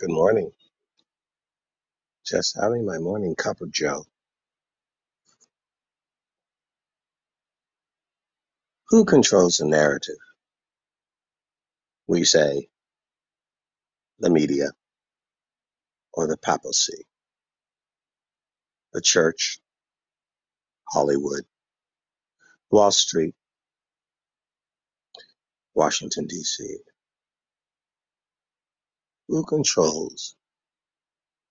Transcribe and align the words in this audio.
Good 0.00 0.10
morning. 0.10 0.52
Just 2.26 2.58
having 2.60 2.86
my 2.86 2.98
morning 2.98 3.34
cup 3.36 3.60
of 3.62 3.72
joe. 3.72 4.06
Who 8.90 9.04
controls 9.04 9.58
the 9.58 9.66
narrative? 9.66 10.16
We 12.08 12.24
say 12.24 12.68
the 14.20 14.30
media 14.30 14.70
or 16.14 16.28
the 16.28 16.36
papacy, 16.38 17.06
the 18.92 19.00
church, 19.02 19.60
Hollywood, 20.90 21.44
Wall 22.70 22.92
Street, 22.92 23.34
Washington, 25.74 26.26
D.C. 26.28 26.78
Who 29.30 29.44
controls 29.46 30.36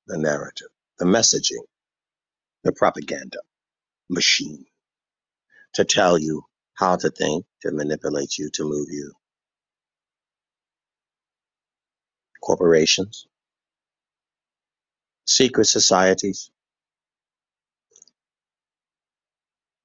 the 0.07 0.17
narrative, 0.17 0.69
the 0.99 1.05
messaging, 1.05 1.65
the 2.63 2.73
propaganda 2.73 3.39
machine 4.09 4.65
to 5.75 5.85
tell 5.85 6.17
you 6.19 6.43
how 6.75 6.97
to 6.97 7.09
think, 7.11 7.45
to 7.63 7.71
manipulate 7.71 8.37
you, 8.37 8.49
to 8.55 8.63
move 8.65 8.87
you? 8.89 9.13
Corporations, 12.41 13.27
secret 15.25 15.65
societies. 15.65 16.51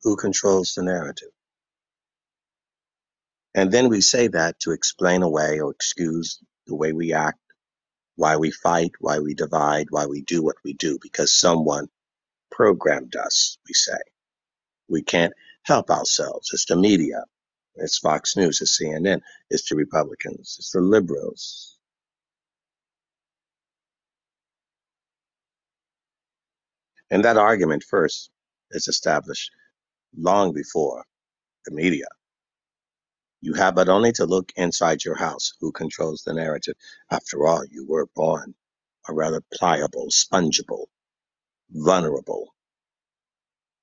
Who 0.04 0.16
controls 0.16 0.74
the 0.74 0.84
narrative? 0.84 1.30
And 3.54 3.72
then 3.72 3.88
we 3.90 4.00
say 4.02 4.28
that 4.28 4.60
to 4.60 4.72
explain 4.72 5.22
away 5.22 5.60
or 5.60 5.72
excuse 5.72 6.40
the 6.66 6.76
way 6.76 6.92
we 6.92 7.12
act, 7.14 7.38
why 8.16 8.36
we 8.36 8.50
fight, 8.50 8.92
why 9.00 9.20
we 9.20 9.34
divide, 9.34 9.88
why 9.90 10.06
we 10.06 10.22
do 10.22 10.42
what 10.42 10.56
we 10.64 10.74
do, 10.74 10.98
because 11.02 11.32
someone 11.32 11.88
programmed 12.50 13.16
us, 13.16 13.58
we 13.68 13.74
say. 13.74 13.98
We 14.88 15.02
can't 15.02 15.32
help 15.64 15.90
ourselves. 15.90 16.50
It's 16.52 16.66
the 16.66 16.76
media, 16.76 17.24
it's 17.76 17.98
Fox 17.98 18.36
News, 18.36 18.60
it's 18.60 18.80
CNN, 18.80 19.20
it's 19.50 19.68
the 19.68 19.76
Republicans, 19.76 20.56
it's 20.58 20.72
the 20.72 20.80
liberals. 20.80 21.78
And 27.10 27.24
that 27.24 27.38
argument 27.38 27.84
first 27.84 28.30
is 28.72 28.88
established 28.88 29.50
long 30.16 30.52
before 30.54 31.04
the 31.66 31.74
media. 31.74 32.06
You 33.44 33.54
have 33.54 33.76
but 33.76 33.90
only 33.90 34.12
to 34.14 34.26
look 34.26 34.52
inside 34.56 35.04
your 35.04 35.16
house 35.16 35.54
who 35.60 35.72
controls 35.72 36.24
the 36.24 36.34
narrative. 36.34 36.76
After 37.10 37.46
all, 37.46 37.64
you 37.70 37.86
were 37.86 38.08
born 38.16 38.54
a 39.08 39.14
rather 39.14 39.42
pliable, 39.54 40.10
spongeable, 40.10 40.90
vulnerable, 41.70 42.54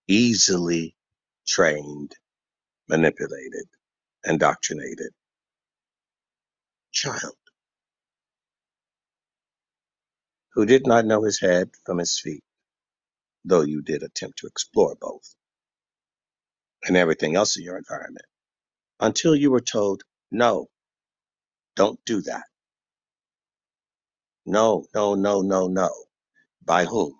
easily 0.07 0.95
trained, 1.47 2.15
manipulated, 2.89 3.65
indoctrinated 4.25 5.11
child 6.91 7.35
who 10.53 10.65
did 10.65 10.87
not 10.87 11.05
know 11.05 11.23
his 11.23 11.39
head 11.39 11.69
from 11.85 11.99
his 11.99 12.19
feet, 12.19 12.43
though 13.45 13.61
you 13.61 13.81
did 13.81 14.03
attempt 14.03 14.39
to 14.39 14.47
explore 14.47 14.95
both 14.99 15.35
and 16.85 16.97
everything 16.97 17.35
else 17.35 17.57
in 17.57 17.63
your 17.63 17.77
environment 17.77 18.25
until 19.01 19.35
you 19.35 19.51
were 19.51 19.61
told, 19.61 20.03
no, 20.31 20.67
don't 21.75 21.99
do 22.05 22.21
that. 22.23 22.43
No, 24.45 24.85
no, 24.95 25.15
no, 25.15 25.41
no, 25.41 25.67
no. 25.67 25.89
By 26.65 26.85
whom? 26.85 27.15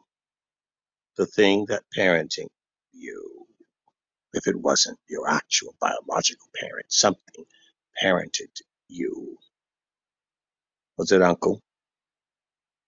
The 1.17 1.27
thing 1.27 1.67
that 1.69 1.83
parenting 1.97 2.49
you, 2.93 3.47
if 4.33 4.47
it 4.47 4.57
wasn't 4.57 4.99
your 5.09 5.29
actual 5.29 5.75
biological 5.81 6.47
parent, 6.59 6.87
something 6.89 7.45
parented 8.03 8.51
you. 8.89 9.37
Was 10.97 11.11
it 11.11 11.21
uncle? 11.21 11.61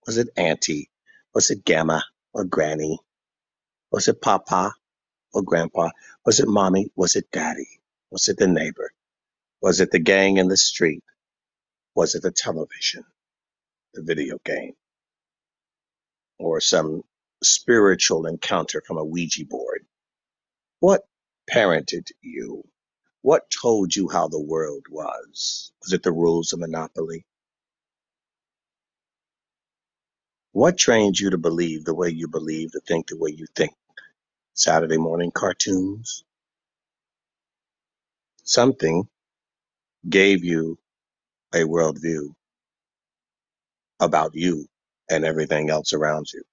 Was 0.08 0.18
it 0.18 0.30
auntie? 0.38 0.90
Was 1.36 1.52
it 1.52 1.66
gamma 1.66 2.04
or 2.34 2.46
granny? 2.46 3.00
Was 3.92 4.08
it 4.10 4.22
papa 4.22 4.74
or 5.34 5.44
grandpa? 5.44 5.92
Was 6.26 6.42
it 6.42 6.50
mommy? 6.50 6.92
Was 6.98 7.18
it 7.18 7.32
daddy? 7.34 7.70
Was 8.12 8.30
it 8.30 8.38
the 8.40 8.48
neighbor? 8.48 8.93
Was 9.64 9.82
it 9.82 9.92
the 9.92 10.00
gang 10.00 10.38
in 10.38 10.50
the 10.50 10.58
street? 10.58 11.04
Was 11.96 12.16
it 12.16 12.24
the 12.24 12.32
television, 12.32 13.06
the 13.94 14.04
video 14.04 14.40
game, 14.46 14.74
or 16.40 16.62
some 16.62 17.04
spiritual 17.44 18.28
encounter 18.28 18.82
from 18.86 18.98
a 18.98 19.06
Ouija 19.06 19.46
board? 19.46 19.86
What 20.80 21.04
parented 21.52 22.10
you? 22.22 22.64
What 23.22 23.52
told 23.52 23.96
you 23.96 24.10
how 24.10 24.28
the 24.30 24.42
world 24.42 24.86
was? 24.90 25.72
Was 25.84 25.94
it 25.94 26.04
the 26.04 26.14
rules 26.14 26.54
of 26.54 26.60
monopoly? 26.60 27.26
What 30.54 30.78
trained 30.78 31.20
you 31.20 31.32
to 31.32 31.38
believe 31.40 31.86
the 31.86 31.96
way 31.96 32.10
you 32.10 32.28
believe, 32.28 32.74
to 32.74 32.82
think 32.82 33.08
the 33.08 33.18
way 33.18 33.32
you 33.32 33.48
think? 33.56 33.74
Saturday 34.56 34.98
morning 34.98 35.32
cartoons? 35.32 36.26
Something 38.44 39.08
gave 40.10 40.44
you 40.44 40.78
a 41.54 41.60
worldview 41.60 42.30
about 44.02 44.36
you 44.36 44.68
and 45.10 45.26
everything 45.26 45.70
else 45.70 45.94
around 45.94 46.28
you. 46.34 46.44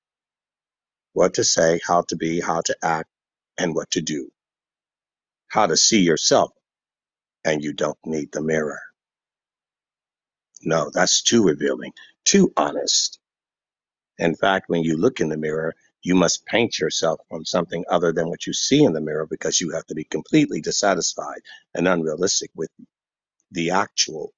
What 1.14 1.34
to 1.34 1.44
say, 1.44 1.80
how 1.86 2.02
to 2.08 2.16
be, 2.16 2.40
how 2.40 2.62
to 2.62 2.76
act, 2.82 3.10
and 3.58 3.74
what 3.74 3.90
to 3.92 4.02
do. 4.02 4.30
How 5.48 5.66
to 5.66 5.76
see 5.76 6.00
yourself, 6.02 6.52
and 7.44 7.62
you 7.64 7.72
don't 7.74 7.98
need 8.06 8.32
the 8.32 8.42
mirror. 8.42 8.80
No, 10.62 10.90
that's 10.92 11.22
too 11.22 11.44
revealing, 11.44 11.92
too 12.24 12.52
honest. 12.56 13.18
In 14.18 14.36
fact, 14.36 14.68
when 14.68 14.82
you 14.84 14.96
look 14.96 15.20
in 15.20 15.28
the 15.30 15.38
mirror, 15.38 15.74
you 16.02 16.14
must 16.14 16.46
paint 16.46 16.78
yourself 16.78 17.20
from 17.30 17.44
something 17.44 17.84
other 17.90 18.12
than 18.12 18.28
what 18.28 18.46
you 18.46 18.52
see 18.54 18.84
in 18.84 18.92
the 18.94 19.00
mirror 19.02 19.26
because 19.26 19.60
you 19.60 19.72
have 19.72 19.86
to 19.88 19.94
be 19.96 20.04
completely 20.04 20.60
dissatisfied 20.60 21.40
and 21.74 21.88
unrealistic 21.88 22.50
with 22.56 22.70
the 23.52 23.70
actual 23.72 24.32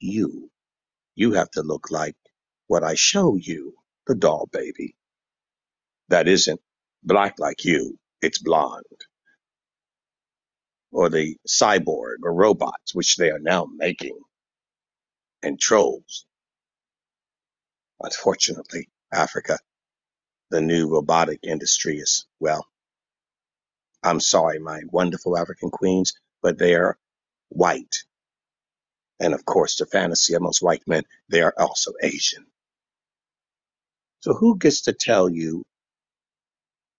you. 0.00 0.50
You 1.16 1.32
have 1.34 1.50
to 1.52 1.62
look 1.62 1.90
like 1.90 2.16
what 2.68 2.84
I 2.84 2.94
show 2.96 3.36
you, 3.36 3.74
the 4.06 4.16
doll 4.16 4.48
baby. 4.52 4.96
That 6.08 6.28
isn't 6.28 6.60
black 7.04 7.36
like 7.38 7.64
you, 7.64 7.98
it's 8.22 8.38
blonde. 8.40 8.84
Or 10.92 11.10
the 11.10 11.36
cyborg 11.48 12.16
or 12.24 12.34
robots, 12.34 12.94
which 12.94 13.16
they 13.16 13.30
are 13.30 13.40
now 13.40 13.68
making, 13.76 14.18
and 15.42 15.60
trolls. 15.60 16.26
Unfortunately, 18.02 18.88
Africa, 19.12 19.58
the 20.50 20.60
new 20.62 20.88
robotic 20.90 21.40
industry 21.44 21.98
is, 21.98 22.26
well, 22.40 22.66
I'm 24.04 24.20
sorry, 24.20 24.60
my 24.60 24.82
wonderful 24.92 25.38
African 25.38 25.70
queens, 25.70 26.14
but 26.42 26.58
they 26.58 26.74
are 26.76 26.98
white. 27.50 28.04
And 29.20 29.34
of 29.34 29.46
course, 29.46 29.76
the 29.76 29.86
fantasy 29.86 30.34
of 30.34 30.42
most 30.42 30.62
white 30.62 30.84
men, 30.88 31.04
they 31.30 31.42
are 31.42 31.54
also 31.58 31.92
Asian. 32.02 32.46
So 34.20 34.34
who 34.34 34.58
gets 34.58 34.82
to 34.82 34.92
tell 34.94 35.28
you 35.30 35.64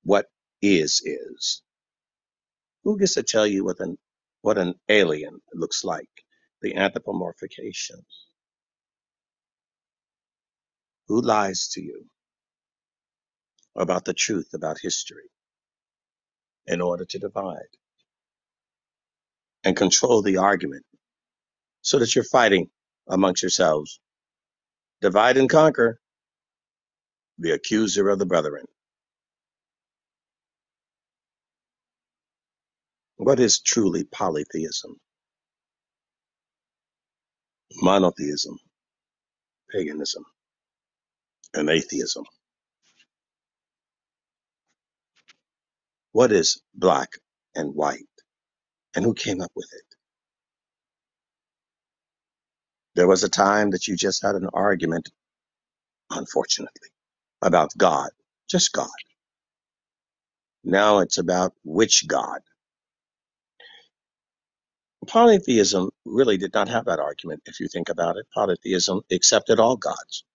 what 0.04 0.28
is 0.62 1.02
is? 1.06 1.64
Who 2.84 3.00
gets 3.00 3.16
to 3.16 3.24
tell 3.24 3.48
you 3.48 3.66
what 3.66 3.80
an 3.82 3.98
what 4.42 4.58
an 4.60 4.76
alien 4.90 5.42
looks 5.54 5.84
like? 5.84 6.10
The 6.62 6.76
anthropomorphication. 6.76 8.04
Who 11.10 11.22
lies 11.22 11.70
to 11.74 11.82
you 11.84 12.06
about 13.78 14.06
the 14.06 14.14
truth 14.16 14.54
about 14.54 14.80
history 14.82 15.30
in 16.68 16.82
order 16.82 17.06
to 17.06 17.20
divide 17.20 17.72
and 19.64 19.76
control 19.78 20.22
the 20.24 20.38
argument 20.38 20.86
so 21.82 22.00
that 22.00 22.16
you're 22.16 22.24
fighting 22.26 22.70
amongst 23.10 23.44
yourselves? 23.44 24.00
Divide 25.02 25.38
and 25.38 25.50
conquer, 25.50 26.00
the 27.40 27.52
accuser 27.52 28.10
of 28.10 28.20
the 28.20 28.26
brethren. 28.28 28.66
What 33.18 33.40
is 33.40 33.62
truly 33.62 34.06
polytheism? 34.06 34.98
Monotheism, 37.82 38.58
paganism, 39.72 40.26
and 41.54 41.70
atheism. 41.70 42.26
What 46.14 46.32
is 46.32 46.62
black 46.76 47.10
and 47.56 47.76
white? 47.76 48.02
And 48.96 49.06
who 49.06 49.14
came 49.16 49.42
up 49.42 49.52
with 49.56 49.70
it? 49.74 49.91
There 52.96 53.08
was 53.08 53.24
a 53.24 53.30
time 53.30 53.72
that 53.72 53.88
you 53.88 53.96
just 53.98 54.24
had 54.24 54.36
an 54.36 54.50
argument 54.54 55.10
unfortunately, 56.12 56.90
about 57.44 57.72
God, 57.78 58.12
just 58.50 58.74
God. 58.74 58.90
Now 60.64 61.00
it's 61.00 61.20
about 61.20 61.54
which 61.66 62.08
God. 62.08 62.42
Polytheism 65.08 65.92
really 66.06 66.38
did 66.38 66.54
not 66.54 66.70
have 66.70 66.86
that 66.86 67.00
argument, 67.00 67.44
if 67.48 67.60
you 67.60 67.68
think 67.70 67.90
about 67.90 68.18
it. 68.18 68.28
Polytheism 68.34 69.02
accepted 69.12 69.60
all 69.60 69.78
gods. 69.78 70.26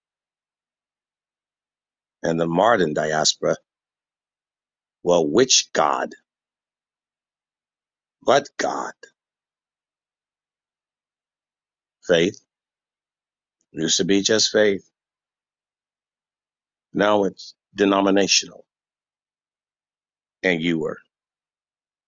And 2.23 2.41
the 2.41 2.47
modern 2.49 2.95
diaspora, 2.95 3.57
well, 5.05 5.27
which 5.27 5.73
God? 5.73 6.15
What 8.23 8.49
God? 8.59 8.93
Faith 12.07 12.41
used 13.77 13.99
to 13.99 14.05
be 14.05 14.23
just 14.23 14.53
faith. 14.53 14.89
Now 16.95 17.25
it's 17.25 17.55
denominational. 17.75 18.65
And 20.43 20.63
you 20.63 20.79
were 20.81 20.99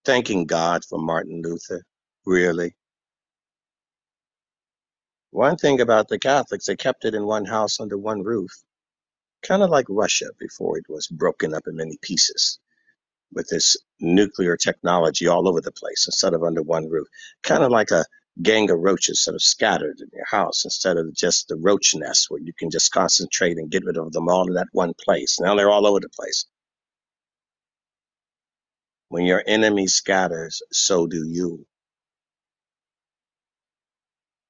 thanking 0.05 0.47
God 0.47 0.85
for 0.85 0.99
Martin 0.99 1.43
Luther. 1.45 1.85
Really? 2.27 2.77
One 5.33 5.57
thing 5.57 5.81
about 5.81 6.09
the 6.09 6.19
Catholics, 6.19 6.67
they 6.67 6.77
kept 6.77 7.05
it 7.05 7.15
in 7.15 7.27
one 7.27 7.47
house 7.47 7.81
under 7.81 7.99
one 7.99 8.23
roof, 8.25 8.51
kind 9.43 9.63
of 9.63 9.71
like 9.71 9.87
Russia 9.89 10.27
before 10.39 10.79
it 10.79 10.87
was 10.89 11.09
broken 11.09 11.55
up 11.55 11.65
in 11.67 11.77
many 11.77 11.99
pieces 12.03 12.61
with 13.33 13.49
this 13.49 13.77
nuclear 14.01 14.57
technology 14.57 15.29
all 15.29 15.49
over 15.49 15.61
the 15.61 15.73
place 15.73 16.07
instead 16.09 16.35
of 16.35 16.45
under 16.45 16.63
one 16.63 16.89
roof. 16.89 17.09
Kind 17.43 17.65
of 17.65 17.71
like 17.73 17.91
a 17.91 18.05
gang 18.43 18.71
of 18.71 18.81
roaches 18.81 19.23
sort 19.23 19.37
of 19.37 19.43
scattered 19.43 20.01
in 20.01 20.09
your 20.13 20.27
house 20.27 20.65
instead 20.65 20.97
of 20.99 21.15
just 21.15 21.49
the 21.49 21.57
roach 21.57 21.95
nest 21.97 22.27
where 22.31 22.41
you 22.41 22.53
can 22.59 22.71
just 22.71 22.93
concentrate 22.93 23.59
and 23.59 23.71
get 23.71 23.85
rid 23.85 23.99
of 23.99 24.13
them 24.13 24.29
all 24.29 24.49
in 24.49 24.55
that 24.55 24.69
one 24.73 24.95
place. 24.95 25.39
Now 25.41 25.57
they're 25.57 25.71
all 25.71 25.87
over 25.87 26.01
the 26.01 26.09
place. 26.11 26.47
When 29.09 29.25
your 29.27 29.43
enemy 29.47 29.89
scatters, 29.89 30.63
so 30.73 31.07
do 31.07 31.25
you. 31.27 31.67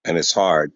And 0.04 0.18
it's 0.18 0.32
hard 0.32 0.72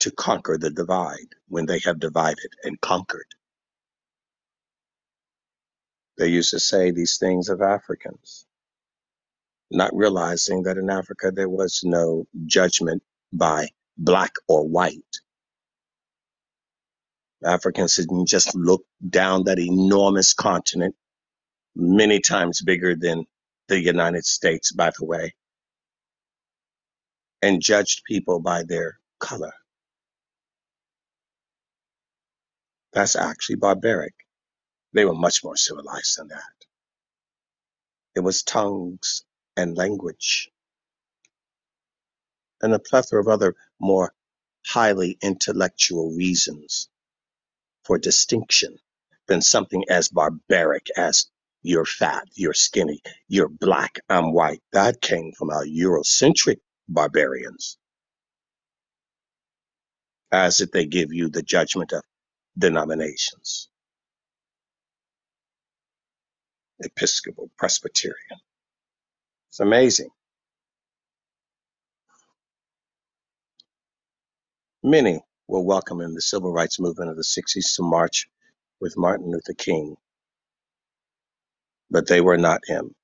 to 0.00 0.12
conquer 0.12 0.58
the 0.58 0.70
divide 0.70 1.28
when 1.48 1.66
they 1.66 1.80
have 1.80 2.00
divided 2.00 2.52
and 2.64 2.80
conquered. 2.80 3.26
They 6.18 6.28
used 6.28 6.52
to 6.52 6.60
say 6.60 6.92
these 6.92 7.18
things 7.18 7.50
of 7.50 7.62
Africans, 7.62 8.46
not 9.70 9.94
realizing 9.96 10.64
that 10.64 10.78
in 10.78 10.90
Africa 10.90 11.32
there 11.34 11.50
was 11.50 11.82
no 11.84 12.26
judgment 12.46 13.02
by 13.32 13.68
black 13.98 14.32
or 14.48 14.68
white. 14.68 15.20
Africans 17.44 17.96
didn't 17.96 18.28
just 18.28 18.54
look 18.56 18.84
down 19.08 19.44
that 19.44 19.58
enormous 19.60 20.34
continent, 20.34 20.96
many 21.76 22.20
times 22.20 22.62
bigger 22.62 22.96
than 22.96 23.26
the 23.68 23.80
United 23.80 24.26
States, 24.26 24.72
by 24.72 24.92
the 24.98 25.06
way, 25.06 25.34
and 27.42 27.62
judged 27.62 28.04
people 28.06 28.40
by 28.40 28.64
their 28.64 28.98
color. 29.20 29.52
That's 32.92 33.16
actually 33.16 33.56
barbaric. 33.56 34.14
They 34.94 35.04
were 35.06 35.14
much 35.14 35.44
more 35.44 35.56
civilized 35.56 36.18
than 36.18 36.28
that. 36.28 36.42
It 38.16 38.20
was 38.20 38.42
tongues 38.44 39.24
and 39.60 39.76
language 39.78 40.50
and 42.62 42.74
a 42.74 42.80
plethora 42.80 43.20
of 43.20 43.28
other 43.28 43.56
more 43.80 44.14
highly 44.66 45.18
intellectual 45.22 46.12
reasons 46.16 46.88
for 47.84 47.98
distinction 47.98 48.78
than 49.28 49.42
something 49.42 49.84
as 49.90 50.08
barbaric 50.10 50.88
as 50.96 51.26
you're 51.62 51.86
fat, 51.86 52.24
you're 52.34 52.54
skinny, 52.54 53.02
you're 53.28 53.48
black, 53.50 54.00
I'm 54.08 54.32
white. 54.34 54.62
That 54.72 55.00
came 55.02 55.32
from 55.38 55.50
our 55.50 55.66
Eurocentric 55.66 56.58
barbarians, 56.88 57.78
as 60.32 60.60
if 60.60 60.72
they 60.72 60.86
give 60.86 61.12
you 61.12 61.30
the 61.30 61.42
judgment 61.42 61.92
of 61.92 62.02
denominations, 62.58 63.68
Episcopal, 66.80 67.50
Presbyterian. 67.58 68.40
It's 69.50 69.60
amazing. 69.60 70.10
Many 74.84 75.20
were 75.48 75.62
welcome 75.62 76.00
in 76.02 76.14
the 76.14 76.22
civil 76.22 76.52
rights 76.52 76.80
movement 76.80 77.10
of 77.10 77.16
the 77.18 77.24
60s 77.24 77.76
to 77.76 77.82
march 77.84 78.28
with 78.80 78.96
Martin 78.98 79.30
Luther 79.32 79.54
King, 79.54 79.96
but 81.90 82.08
they 82.08 82.20
were 82.20 82.38
not 82.38 82.60
him. 82.66 82.94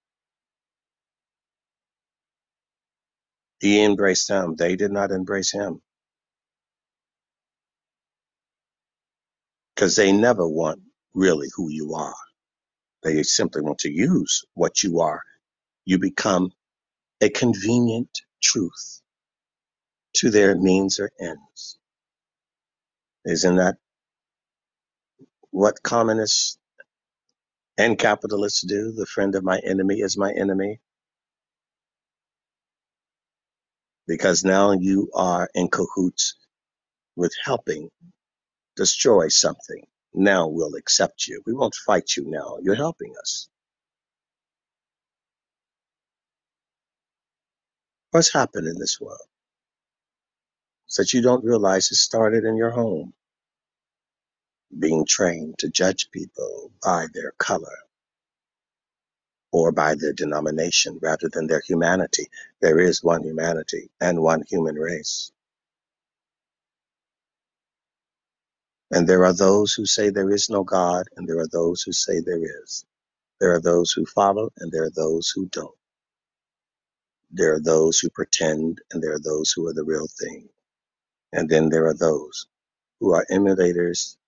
He 3.61 3.85
embraced 3.85 4.29
them. 4.29 4.57
They 4.57 4.77
did 4.77 4.93
not 4.93 5.13
embrace 5.13 5.53
him 5.53 5.83
because 9.75 9.97
they 9.97 10.13
never 10.13 10.47
want 10.49 10.81
really 11.15 11.49
who 11.57 11.71
you 11.71 11.95
are. 11.95 12.15
They 13.03 13.23
simply 13.25 13.63
want 13.63 13.81
to 13.81 13.91
use 13.93 14.45
what 14.55 14.83
you 14.83 15.01
are. 15.01 15.23
You 15.87 15.99
become 16.01 16.53
a 17.23 17.31
convenient 17.31 18.11
truth 18.43 19.03
to 20.17 20.31
their 20.31 20.57
means 20.57 21.01
or 21.01 21.11
ends. 21.21 21.79
Isn't 23.27 23.57
that 23.57 23.77
what 25.53 25.83
communists 25.83 26.59
and 27.79 27.99
capitalists 27.99 28.63
do? 28.63 28.93
The 28.93 29.07
friend 29.07 29.35
of 29.37 29.45
my 29.45 29.61
enemy 29.65 29.97
is 30.01 30.17
my 30.19 30.33
enemy. 30.33 30.81
Because 34.09 34.45
now 34.45 34.73
you 34.73 35.11
are 35.15 35.51
in 35.55 35.69
cahoots 35.69 36.37
with 37.17 37.35
helping 37.45 37.91
destroy 38.77 39.29
something. 39.29 39.85
Now 40.15 40.49
we'll 40.49 40.77
accept 40.77 41.27
you. 41.29 41.43
We 41.47 41.55
won't 41.55 41.75
fight 41.75 42.17
you 42.17 42.25
now. 42.29 42.59
You're 42.63 42.75
helping 42.77 43.15
us. 43.21 43.49
What's 48.17 48.33
happened 48.33 48.69
in 48.69 48.79
this 48.79 49.01
world? 49.01 49.21
That 50.99 51.15
you 51.15 51.23
don't 51.23 51.45
realize 51.45 51.91
it 51.93 51.97
started 51.97 52.45
in 52.45 52.57
your 52.57 52.71
home, 52.71 53.15
being 54.79 55.07
trained 55.07 55.59
to 55.61 55.71
judge 55.71 56.11
people 56.13 56.73
by 56.85 57.07
their 57.15 57.33
color 57.39 57.79
or 59.53 59.73
by 59.73 59.97
their 59.97 60.13
denomination 60.15 60.99
rather 61.03 61.29
than 61.33 61.47
their 61.49 61.63
humanity. 61.67 62.29
There 62.63 62.81
is 62.81 63.03
one 63.05 63.25
humanity 63.25 63.91
and 64.01 64.23
one 64.23 64.43
human 64.49 64.77
race. 64.77 65.33
And 68.93 69.09
there 69.09 69.25
are 69.27 69.35
those 69.35 69.75
who 69.75 69.87
say 69.87 70.11
there 70.11 70.33
is 70.33 70.51
no 70.51 70.65
God, 70.65 71.09
and 71.17 71.29
there 71.29 71.41
are 71.41 71.49
those 71.49 71.83
who 71.83 71.93
say 71.93 72.21
there 72.21 72.43
is. 72.65 72.87
There 73.41 73.55
are 73.55 73.63
those 73.63 73.93
who 73.93 74.07
follow, 74.07 74.51
and 74.59 74.73
there 74.73 74.85
are 74.85 74.91
those 74.91 75.33
who 75.35 75.47
don't. 75.49 75.76
There 77.37 77.55
are 77.55 77.61
those 77.61 78.01
who 78.01 78.11
pretend, 78.11 78.81
and 78.93 79.03
there 79.03 79.15
are 79.15 79.21
those 79.21 79.53
who 79.53 79.69
are 79.69 79.75
the 79.75 79.85
real 79.85 80.09
thing. 80.21 80.49
And 81.33 81.49
then 81.49 81.71
there 81.71 81.87
are 81.87 81.95
those 81.95 82.47
who 83.01 83.15
are 83.15 83.27
imitators 83.31 84.19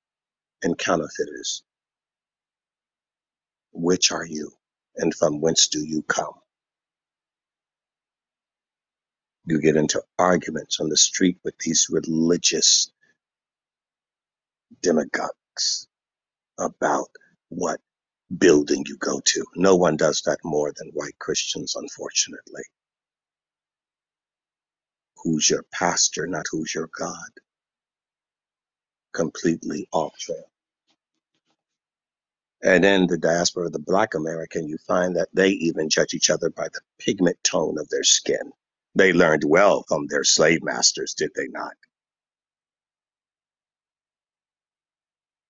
and 0.62 0.78
counterfeiters. 0.78 1.64
Which 3.72 4.12
are 4.12 4.26
you, 4.26 4.52
and 4.96 5.14
from 5.14 5.40
whence 5.40 5.68
do 5.68 5.80
you 5.86 6.02
come? 6.02 6.34
You 9.46 9.60
get 9.60 9.76
into 9.76 10.02
arguments 10.18 10.80
on 10.80 10.88
the 10.90 10.96
street 10.98 11.38
with 11.44 11.58
these 11.58 11.88
religious 11.90 12.90
demagogues 14.82 15.88
about 16.58 17.08
what 17.50 17.80
building 18.38 18.84
you 18.88 18.96
go 18.98 19.20
to. 19.24 19.44
No 19.56 19.76
one 19.76 19.96
does 19.96 20.22
that 20.26 20.38
more 20.44 20.72
than 20.76 20.90
white 20.94 21.18
Christians, 21.18 21.76
unfortunately. 21.76 22.62
Who's 25.24 25.50
your 25.50 25.64
pastor, 25.72 26.26
not 26.26 26.46
who's 26.50 26.74
your 26.74 26.90
God? 26.98 27.30
Completely 29.14 29.88
off 29.92 30.16
trail. 30.18 30.50
And 32.62 32.84
in 32.84 33.06
the 33.06 33.18
diaspora 33.18 33.66
of 33.66 33.72
the 33.72 33.78
black 33.78 34.14
American, 34.14 34.68
you 34.68 34.78
find 34.86 35.16
that 35.16 35.28
they 35.32 35.50
even 35.50 35.88
judge 35.90 36.14
each 36.14 36.30
other 36.30 36.50
by 36.50 36.68
the 36.68 36.80
pigment 36.98 37.38
tone 37.44 37.78
of 37.78 37.88
their 37.88 38.04
skin. 38.04 38.52
They 38.96 39.12
learned 39.12 39.44
well 39.46 39.84
from 39.88 40.06
their 40.08 40.24
slave 40.24 40.62
masters, 40.62 41.14
did 41.14 41.30
they 41.36 41.48
not? 41.48 41.74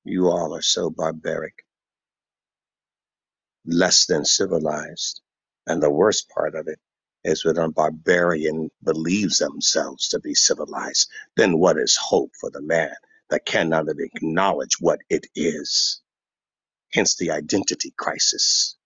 You 0.04 0.28
all 0.28 0.54
are 0.56 0.62
so 0.62 0.90
barbaric, 0.90 1.54
less 3.66 4.06
than 4.06 4.24
civilized. 4.24 5.22
And 5.66 5.82
the 5.82 5.90
worst 5.90 6.30
part 6.30 6.54
of 6.56 6.68
it 6.68 6.78
is 7.24 7.44
when 7.44 7.58
a 7.58 7.70
barbarian 7.70 8.70
believes 8.84 9.38
themselves 9.38 10.08
to 10.08 10.20
be 10.20 10.34
civilized, 10.34 11.10
then 11.36 11.58
what 11.58 11.78
is 11.78 11.96
hope 12.00 12.32
for 12.40 12.50
the 12.50 12.62
man 12.62 12.94
that 13.30 13.46
cannot 13.46 13.86
acknowledge 13.88 14.76
what 14.80 15.00
it 15.10 15.26
is. 15.36 16.02
Hence 16.92 17.16
the 17.16 17.32
identity 17.32 17.92
crisis 17.96 18.76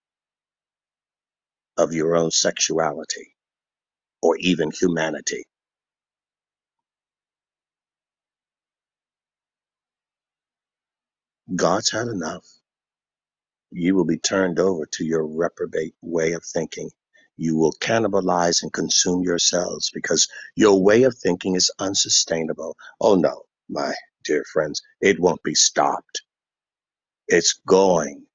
of 1.78 1.94
your 1.94 2.16
own 2.16 2.30
sexuality 2.30 3.34
or 4.22 4.36
even 4.38 4.70
humanity. 4.72 5.44
God's 11.54 11.90
had 11.92 12.08
enough. 12.08 12.46
You 13.72 13.96
will 13.96 14.06
be 14.06 14.18
turned 14.18 14.60
over 14.60 14.86
to 14.94 15.04
your 15.04 15.26
reprobate 15.26 15.94
way 16.02 16.32
of 16.32 16.44
thinking. 16.44 16.90
You 17.42 17.56
will 17.56 17.72
cannibalize 17.80 18.62
and 18.62 18.72
consume 18.72 19.22
yourselves 19.24 19.90
because 19.94 20.28
your 20.56 20.82
way 20.82 21.04
of 21.04 21.16
thinking 21.18 21.56
is 21.56 21.72
unsustainable. 21.80 22.76
Oh 23.00 23.16
no, 23.16 23.44
my 23.68 23.94
dear 24.24 24.44
friends, 24.52 24.82
it 25.00 25.20
won't 25.20 25.42
be 25.42 25.56
stopped. 25.56 26.22
It's 27.28 27.54
going 27.66 28.26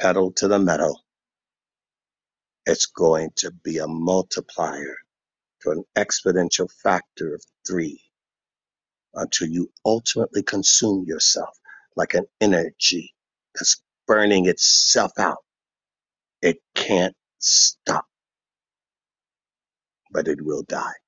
pedal 0.00 0.32
to 0.32 0.48
the 0.48 0.58
metal. 0.58 1.02
It's 2.66 2.86
going 2.86 3.30
to 3.38 3.52
be 3.52 3.78
a 3.78 3.88
multiplier 3.88 4.96
to 5.62 5.70
an 5.72 5.84
exponential 5.96 6.70
factor 6.82 7.34
of 7.34 7.44
three 7.66 8.00
until 9.14 9.48
you 9.48 9.70
ultimately 9.84 10.42
consume 10.42 11.04
yourself 11.06 11.58
like 11.96 12.14
an 12.14 12.26
energy 12.40 13.14
that's 13.54 13.82
burning 14.06 14.46
itself 14.46 15.12
out. 15.18 15.44
It 16.42 16.58
can't 16.74 17.16
stop, 17.38 18.06
but 20.12 20.28
it 20.28 20.42
will 20.42 20.64
die. 20.68 21.05